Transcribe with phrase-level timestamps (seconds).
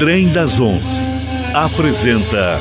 [0.00, 1.02] Trem das Onze
[1.52, 2.58] apresenta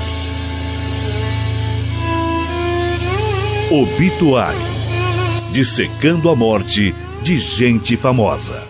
[3.72, 4.60] Obituário
[5.50, 8.62] Dissecando a morte de gente famosa.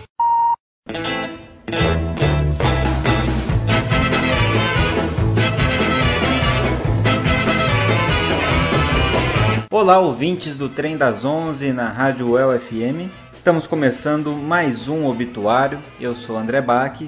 [9.68, 13.10] Olá, ouvintes do Trem das Onze na Rádio UEL FM.
[13.32, 15.80] Estamos começando mais um obituário.
[16.00, 17.00] Eu sou André Bach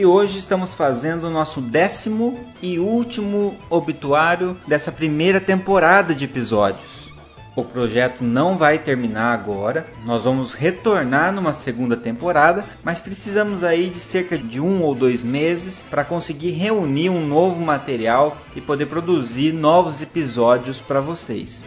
[0.00, 7.10] e hoje estamos fazendo o nosso décimo e último obituário dessa primeira temporada de episódios.
[7.54, 13.90] O projeto não vai terminar agora, nós vamos retornar numa segunda temporada, mas precisamos aí
[13.90, 18.86] de cerca de um ou dois meses para conseguir reunir um novo material e poder
[18.86, 21.62] produzir novos episódios para vocês.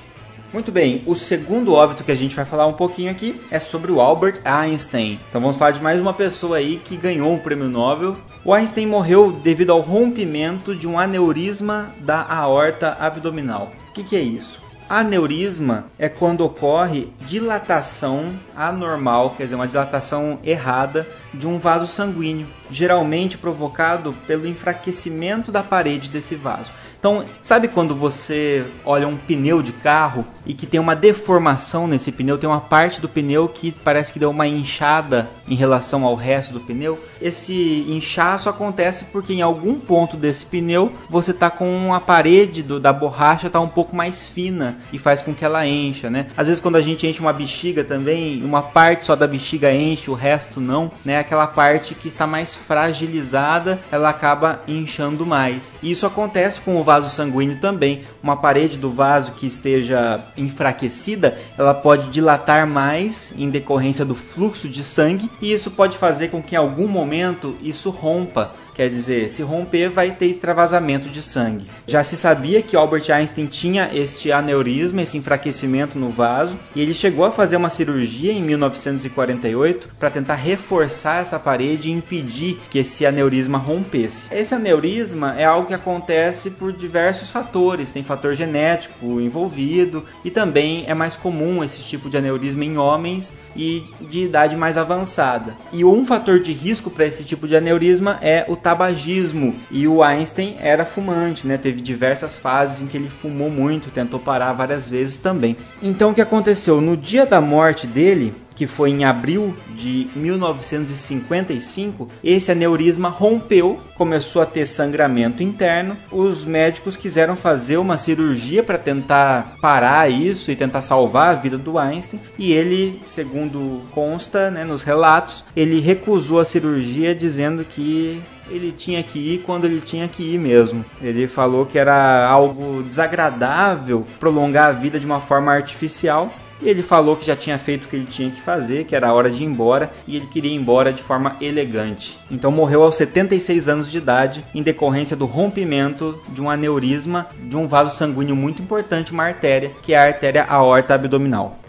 [0.53, 3.91] Muito bem, o segundo óbito que a gente vai falar um pouquinho aqui é sobre
[3.91, 5.19] o Albert Einstein.
[5.27, 8.15] Então vamos falar de mais uma pessoa aí que ganhou um prêmio Nobel.
[8.45, 13.73] O Einstein morreu devido ao rompimento de um aneurisma da aorta abdominal.
[13.89, 14.65] O que, que é isso?
[14.89, 22.47] Aneurisma é quando ocorre dilatação anormal, quer dizer, uma dilatação errada de um vaso sanguíneo,
[22.71, 26.71] geralmente provocado pelo enfraquecimento da parede desse vaso.
[27.07, 32.11] Então, sabe quando você olha um pneu de carro e que tem uma deformação nesse
[32.11, 36.15] pneu, tem uma parte do pneu que parece que deu uma inchada em relação ao
[36.15, 37.01] resto do pneu?
[37.21, 42.77] Esse inchaço acontece porque em algum ponto desse pneu você tá com a parede do,
[42.77, 46.27] da borracha tá um pouco mais fina e faz com que ela encha, né?
[46.35, 50.11] Às vezes quando a gente enche uma bexiga também, uma parte só da bexiga enche,
[50.11, 51.19] o resto não, né?
[51.19, 55.73] Aquela parte que está mais fragilizada, ela acaba inchando mais.
[55.81, 58.03] E isso acontece com o vaso vaso sanguíneo também.
[58.21, 64.67] Uma parede do vaso que esteja enfraquecida, ela pode dilatar mais em decorrência do fluxo
[64.67, 69.31] de sangue e isso pode fazer com que em algum momento isso rompa Quer dizer,
[69.31, 71.65] se romper, vai ter extravasamento de sangue.
[71.87, 76.93] Já se sabia que Albert Einstein tinha este aneurisma, esse enfraquecimento no vaso, e ele
[76.93, 82.77] chegou a fazer uma cirurgia em 1948 para tentar reforçar essa parede e impedir que
[82.77, 84.27] esse aneurisma rompesse.
[84.31, 90.85] Esse aneurisma é algo que acontece por diversos fatores, tem fator genético envolvido e também
[90.87, 95.55] é mais comum esse tipo de aneurisma em homens e de idade mais avançada.
[95.73, 99.55] E um fator de risco para esse tipo de aneurisma é o tabagismo.
[99.71, 101.57] E o Einstein era fumante, né?
[101.57, 105.57] Teve diversas fases em que ele fumou muito, tentou parar várias vezes também.
[105.81, 106.79] Então o que aconteceu?
[106.79, 114.41] No dia da morte dele, que foi em abril de 1955, esse aneurisma rompeu, começou
[114.41, 115.95] a ter sangramento interno.
[116.11, 121.57] Os médicos quiseram fazer uma cirurgia para tentar parar isso e tentar salvar a vida
[121.57, 128.19] do Einstein, e ele, segundo consta né, nos relatos, ele recusou a cirurgia dizendo que
[128.49, 130.83] ele tinha que ir quando ele tinha que ir mesmo.
[131.01, 136.31] Ele falou que era algo desagradável prolongar a vida de uma forma artificial
[136.61, 139.07] e ele falou que já tinha feito o que ele tinha que fazer, que era
[139.07, 142.17] a hora de ir embora, e ele queria ir embora de forma elegante.
[142.29, 147.55] Então morreu aos 76 anos de idade, em decorrência do rompimento de um aneurisma de
[147.55, 151.59] um vaso sanguíneo muito importante, uma artéria, que é a artéria aorta abdominal.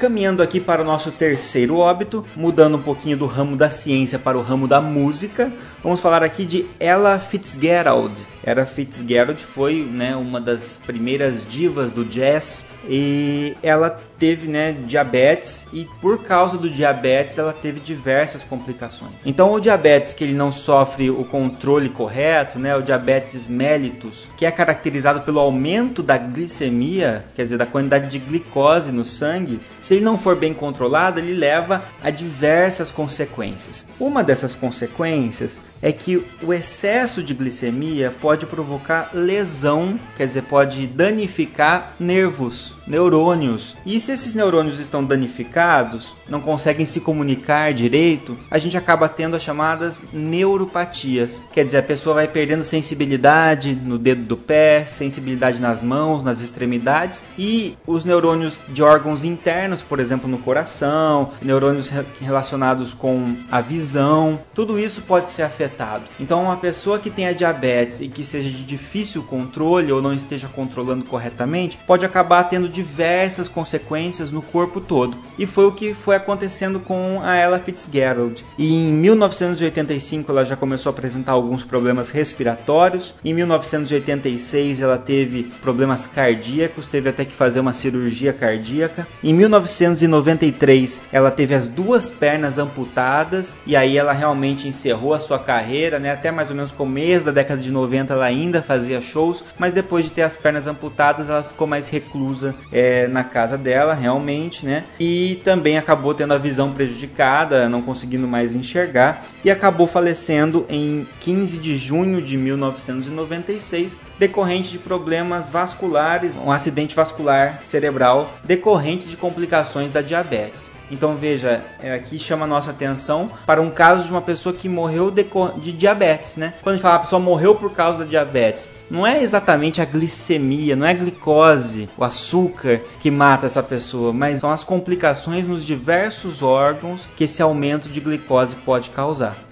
[0.00, 4.38] Caminhando aqui para o nosso terceiro óbito, mudando um pouquinho do ramo da ciência para
[4.38, 5.52] o ramo da música,
[5.82, 8.14] vamos falar aqui de Ella Fitzgerald.
[8.44, 15.66] Ella Fitzgerald foi né, uma das primeiras divas do jazz e ela teve né, diabetes
[15.72, 19.12] e por causa do diabetes ela teve diversas complicações.
[19.24, 24.46] Então o diabetes que ele não sofre o controle correto, né, o diabetes mellitus, que
[24.46, 29.94] é caracterizado pelo aumento da glicemia, quer dizer, da quantidade de glicose no sangue, se
[29.94, 33.86] ele não for bem controlado, ele leva a diversas consequências.
[33.98, 40.86] Uma dessas consequências é que o excesso de glicemia pode provocar lesão, quer dizer, pode
[40.86, 43.76] danificar nervos, neurônios.
[43.86, 49.36] E se esses neurônios estão danificados, não conseguem se comunicar direito, a gente acaba tendo
[49.36, 51.44] as chamadas neuropatias.
[51.52, 56.40] Quer dizer, a pessoa vai perdendo sensibilidade no dedo do pé, sensibilidade nas mãos, nas
[56.40, 61.90] extremidades e os neurônios de órgãos internos, por exemplo, no coração, neurônios
[62.20, 66.04] relacionados com a visão, tudo isso pode ser afetado.
[66.18, 70.48] Então, uma pessoa que tenha diabetes e que seja de difícil controle ou não esteja
[70.48, 75.16] controlando corretamente, pode acabar tendo diversas consequências no corpo todo.
[75.38, 78.42] E foi o que foi acontecendo com a Ella Fitzgerald.
[78.58, 83.14] E em 1985 ela já começou a apresentar alguns problemas respiratórios.
[83.22, 89.06] Em 1986 ela teve problemas cardíacos, teve até que fazer uma cirurgia cardíaca.
[89.22, 95.38] Em 1993 ela teve as duas pernas amputadas e aí ela realmente encerrou a sua
[95.38, 96.10] carreira né?
[96.10, 100.04] Até mais ou menos começo da década de 90 ela ainda fazia shows, mas depois
[100.06, 104.84] de ter as pernas amputadas ela ficou mais reclusa é, na casa dela, realmente, né?
[104.98, 111.06] E também acabou tendo a visão prejudicada, não conseguindo mais enxergar e acabou falecendo em
[111.20, 119.16] 15 de junho de 1996 decorrente de problemas vasculares, um acidente vascular cerebral decorrente de
[119.16, 120.69] complicações da diabetes.
[120.90, 124.68] Então veja, é, aqui chama a nossa atenção para um caso de uma pessoa que
[124.68, 125.24] morreu de,
[125.58, 126.54] de diabetes, né?
[126.62, 129.84] Quando a gente fala a pessoa morreu por causa da diabetes, não é exatamente a
[129.84, 135.46] glicemia, não é a glicose, o açúcar que mata essa pessoa, mas são as complicações
[135.46, 139.49] nos diversos órgãos que esse aumento de glicose pode causar.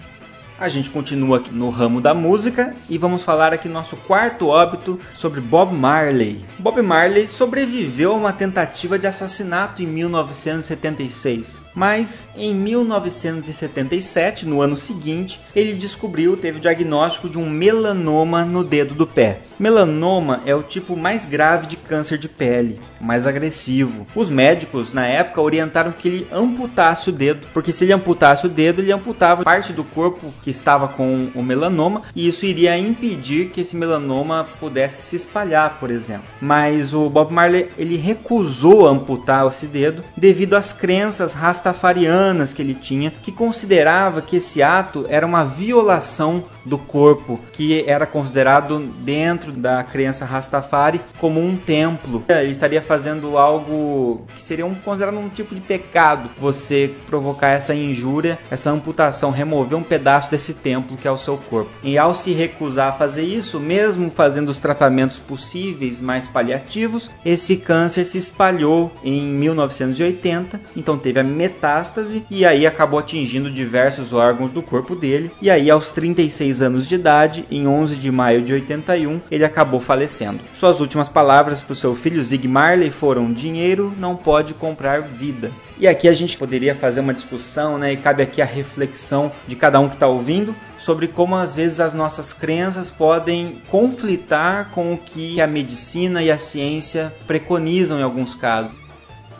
[0.61, 4.49] A gente continua aqui no ramo da música e vamos falar aqui no nosso quarto
[4.49, 6.45] óbito sobre Bob Marley.
[6.59, 14.77] Bob Marley sobreviveu a uma tentativa de assassinato em 1976 mas em 1977, no ano
[14.77, 19.43] seguinte, ele descobriu, teve o diagnóstico de um melanoma no dedo do pé.
[19.59, 24.07] Melanoma é o tipo mais grave de câncer de pele, mais agressivo.
[24.15, 28.49] Os médicos na época orientaram que ele amputasse o dedo, porque se ele amputasse o
[28.49, 33.51] dedo, ele amputava parte do corpo que estava com o melanoma e isso iria impedir
[33.51, 36.27] que esse melanoma pudesse se espalhar, por exemplo.
[36.41, 42.63] Mas o Bob Marley ele recusou amputar esse dedo devido às crenças rastafarianas rastafarianas que
[42.63, 48.79] ele tinha, que considerava que esse ato era uma violação do corpo, que era considerado
[48.79, 52.23] dentro da crença Rastafari como um templo.
[52.29, 57.75] Ele estaria fazendo algo que seria um, considerado um tipo de pecado, você provocar essa
[57.75, 61.71] injúria, essa amputação, remover um pedaço desse templo que é o seu corpo.
[61.83, 67.57] E ao se recusar a fazer isso, mesmo fazendo os tratamentos possíveis mais paliativos, esse
[67.57, 74.51] câncer se espalhou em 1980, então teve a metástase e aí acabou atingindo diversos órgãos
[74.51, 75.31] do corpo dele.
[75.41, 79.81] E aí, aos 36 anos de idade, em 11 de maio de 81, ele acabou
[79.81, 80.41] falecendo.
[80.55, 85.51] Suas últimas palavras para o seu filho Zig Marley foram: Dinheiro não pode comprar vida.
[85.81, 87.93] E aqui a gente poderia fazer uma discussão, né?
[87.93, 91.81] E cabe aqui a reflexão de cada um que está ouvindo sobre como às vezes
[91.81, 98.03] as nossas crenças podem conflitar com o que a medicina e a ciência preconizam em
[98.03, 98.88] alguns casos.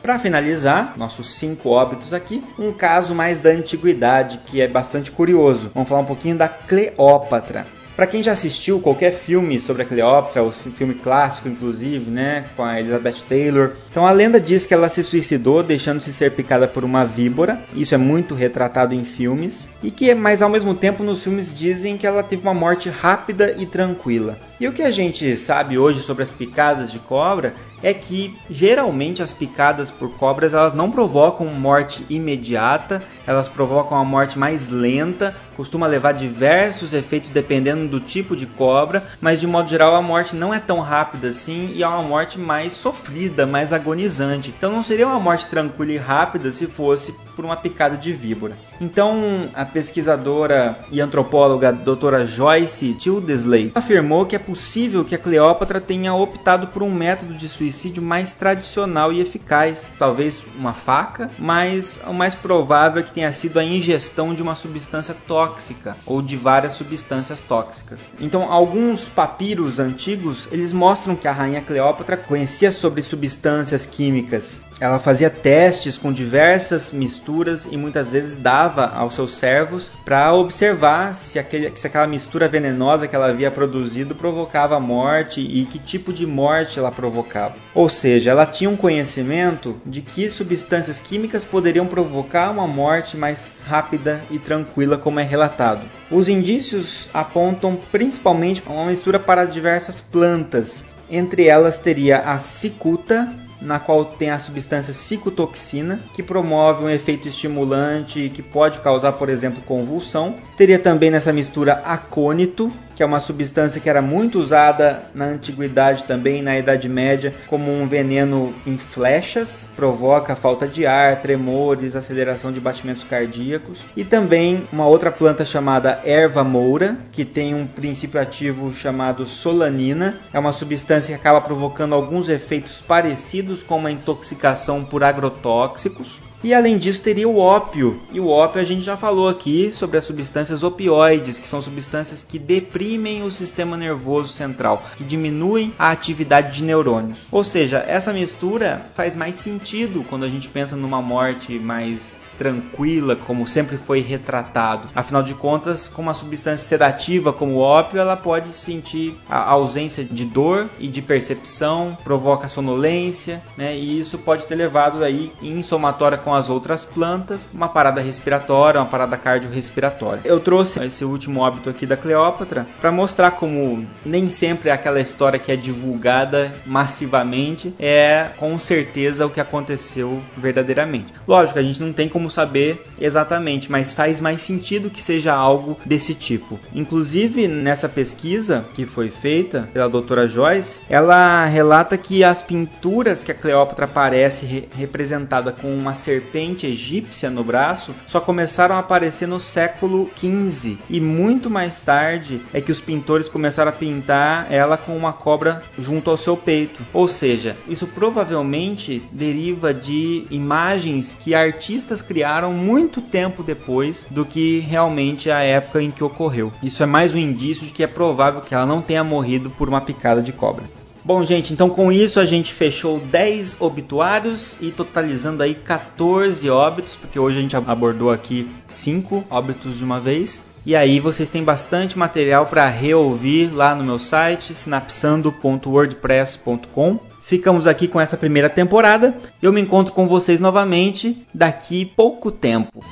[0.09, 5.71] Para finalizar, nossos cinco óbitos aqui, um caso mais da antiguidade que é bastante curioso.
[5.75, 7.67] Vamos falar um pouquinho da Cleópatra.
[7.95, 12.63] Para quem já assistiu qualquer filme sobre a Cleópatra, o filme clássico inclusive, né, com
[12.63, 16.85] a Elizabeth Taylor, então a lenda diz que ela se suicidou deixando-se ser picada por
[16.85, 17.61] uma víbora.
[17.75, 21.99] Isso é muito retratado em filmes e que, mas ao mesmo tempo nos filmes dizem
[21.99, 24.39] que ela teve uma morte rápida e tranquila.
[24.59, 29.23] E o que a gente sabe hoje sobre as picadas de cobra é que geralmente
[29.23, 35.35] as picadas por cobras elas não provocam morte imediata, elas provocam uma morte mais lenta,
[35.57, 40.35] costuma levar diversos efeitos dependendo do tipo de cobra, mas de modo geral a morte
[40.35, 44.55] não é tão rápida assim e é uma morte mais sofrida, mais agonizante.
[44.57, 48.57] Então não seria uma morte tranquila e rápida se fosse por uma picada de víbora.
[48.81, 55.81] Então, a pesquisadora e antropóloga doutora Joyce Tildesley afirmou que é possível que a Cleópatra
[55.81, 62.01] tenha optado por um método de suicídio mais tradicional e eficaz, talvez uma faca, mas
[62.09, 66.37] o mais provável é que tenha sido a ingestão de uma substância tóxica ou de
[66.37, 68.01] várias substâncias tóxicas.
[68.19, 74.99] Então, alguns papiros antigos, eles mostram que a rainha Cleópatra conhecia sobre substâncias químicas ela
[74.99, 81.39] fazia testes com diversas misturas e muitas vezes dava aos seus servos para observar se,
[81.39, 86.27] aquele, se aquela mistura venenosa que ela havia produzido provocava morte e que tipo de
[86.27, 87.57] morte ela provocava.
[87.75, 93.63] Ou seja, ela tinha um conhecimento de que substâncias químicas poderiam provocar uma morte mais
[93.67, 95.83] rápida e tranquila, como é relatado.
[96.11, 100.85] Os indícios apontam principalmente uma mistura para diversas plantas.
[101.11, 107.29] Entre elas teria a cicuta, na qual tem a substância cicotoxina, que promove um efeito
[107.29, 110.37] estimulante que pode causar, por exemplo, convulsão.
[110.57, 116.03] Teria também nessa mistura acônito, que é uma substância que era muito usada na antiguidade
[116.03, 122.51] também na Idade Média como um veneno em flechas, provoca falta de ar, tremores, aceleração
[122.51, 128.21] de batimentos cardíacos e também uma outra planta chamada erva moura, que tem um princípio
[128.21, 134.85] ativo chamado solanina, é uma substância que acaba provocando alguns efeitos parecidos com uma intoxicação
[134.85, 136.28] por agrotóxicos.
[136.43, 138.01] E além disso, teria o ópio.
[138.13, 142.23] E o ópio a gente já falou aqui sobre as substâncias opioides, que são substâncias
[142.23, 147.19] que deprimem o sistema nervoso central, que diminuem a atividade de neurônios.
[147.33, 153.17] Ou seja, essa mistura faz mais sentido quando a gente pensa numa morte mais tranquila,
[153.17, 154.89] como sempre foi retratado.
[154.95, 160.05] Afinal de contas, com uma substância sedativa como o ópio, ela pode sentir a ausência
[160.05, 163.77] de dor e de percepção, provoca sonolência, né?
[163.77, 168.81] E isso pode ter levado aí em somatória com as outras plantas, uma parada respiratória,
[168.81, 170.23] uma parada cardiorrespiratória.
[170.25, 175.01] Eu trouxe esse último óbito aqui da Cleópatra para mostrar como nem sempre é aquela
[175.01, 181.13] história que é divulgada massivamente é com certeza o que aconteceu verdadeiramente.
[181.27, 185.35] Lógico, a gente não tem como como saber exatamente, mas faz mais sentido que seja
[185.35, 186.61] algo desse tipo.
[186.75, 193.33] Inclusive, nessa pesquisa que foi feita pela doutora Joyce, ela relata que as pinturas que
[193.33, 199.27] a Cleópatra aparece re representada com uma serpente egípcia no braço só começaram a aparecer
[199.27, 204.77] no século XV e muito mais tarde é que os pintores começaram a pintar ela
[204.77, 206.83] com uma cobra junto ao seu peito.
[206.93, 214.25] Ou seja, isso provavelmente deriva de imagens que artistas criaram criaram muito tempo depois do
[214.25, 216.53] que realmente a época em que ocorreu.
[216.61, 219.69] Isso é mais um indício de que é provável que ela não tenha morrido por
[219.69, 220.65] uma picada de cobra.
[221.05, 226.97] Bom, gente, então com isso a gente fechou 10 obituários e totalizando aí 14 óbitos,
[226.97, 230.43] porque hoje a gente abordou aqui 5 óbitos de uma vez.
[230.67, 236.99] E aí vocês têm bastante material para reouvir lá no meu site sinapsando.wordpress.com.
[237.29, 239.15] Ficamos aqui com essa primeira temporada.
[239.43, 242.83] Eu me encontro com vocês novamente daqui pouco tempo.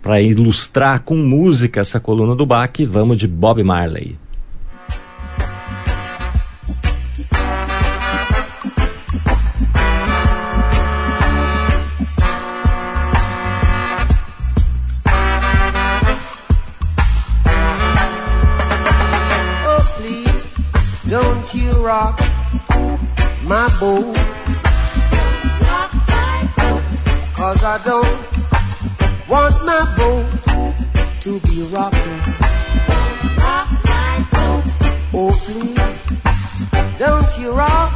[0.00, 4.16] Para ilustrar com música essa coluna do Bach, vamos de Bob Marley.
[23.78, 23.92] Cause
[27.62, 30.26] I don't want my boat
[31.20, 32.22] to be rocking.
[35.12, 35.76] Oh please,
[36.98, 37.92] don't you rock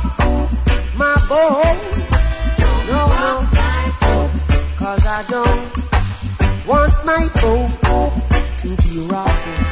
[0.96, 1.78] my boat.
[2.86, 3.48] No, no.
[4.76, 7.70] Cause I don't want my boat
[8.58, 9.69] to be rocking.